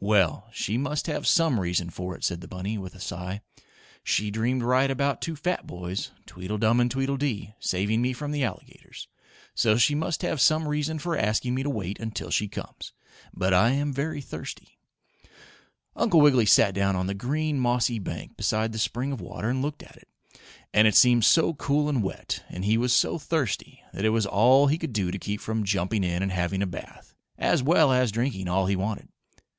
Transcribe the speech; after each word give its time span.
"Well, 0.00 0.46
she 0.52 0.76
must 0.76 1.06
have 1.06 1.26
some 1.26 1.58
reason 1.58 1.88
for 1.88 2.14
it," 2.14 2.22
said 2.22 2.42
the 2.42 2.46
bunny, 2.46 2.76
with 2.76 2.94
a 2.94 3.00
sigh. 3.00 3.40
"She 4.04 4.30
dreamed 4.30 4.62
right 4.62 4.90
about 4.90 5.22
two 5.22 5.34
fat 5.34 5.66
boys 5.66 6.10
Tweedledum 6.26 6.80
and 6.80 6.90
Tweedledee 6.90 7.54
saving 7.60 8.02
me 8.02 8.12
from 8.12 8.30
the 8.30 8.44
alligators, 8.44 9.08
so 9.54 9.78
she 9.78 9.94
must 9.94 10.20
have 10.20 10.38
some 10.38 10.68
reason 10.68 10.98
for 10.98 11.16
asking 11.16 11.54
me 11.54 11.62
to 11.62 11.70
wait 11.70 11.98
until 11.98 12.28
she 12.30 12.46
comes. 12.46 12.92
But 13.32 13.54
I 13.54 13.70
am 13.70 13.90
very 13.90 14.20
thirsty." 14.20 14.78
Uncle 15.96 16.20
Wiggily 16.20 16.44
sat 16.44 16.74
down 16.74 16.94
on 16.94 17.06
the 17.06 17.14
green, 17.14 17.58
mossy 17.58 17.98
bank 17.98 18.36
beside 18.36 18.72
the 18.72 18.78
spring 18.78 19.12
of 19.12 19.20
water 19.22 19.48
and 19.48 19.62
looked 19.62 19.82
at 19.82 19.96
it. 19.96 20.08
And 20.74 20.86
it 20.86 20.94
seemed 20.94 21.24
so 21.24 21.54
cool 21.54 21.88
and 21.88 22.02
wet, 22.02 22.44
and 22.50 22.66
he 22.66 22.76
was 22.76 22.92
so 22.92 23.18
thirsty, 23.18 23.82
that 23.94 24.04
it 24.04 24.10
was 24.10 24.26
all 24.26 24.66
he 24.66 24.76
could 24.76 24.92
do 24.92 25.10
to 25.10 25.18
keep 25.18 25.40
from 25.40 25.64
jumping 25.64 26.04
in 26.04 26.22
and 26.22 26.32
having 26.32 26.60
a 26.60 26.66
bath, 26.66 27.14
as 27.38 27.62
well 27.62 27.90
as 27.90 28.12
drinking 28.12 28.46
all 28.46 28.66
he 28.66 28.76
wanted. 28.76 29.08